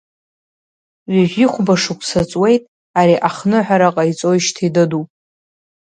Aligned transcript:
Ҩажәи 1.13 1.47
хәба 1.51 1.75
шықәса 1.81 2.21
ҵуеит 2.29 2.63
ари 2.99 3.17
ахныҳәара 3.27 3.95
ҟаиҵоижьҭеи 3.95 4.71
даду. 4.75 5.03